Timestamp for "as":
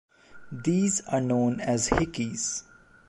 1.59-1.89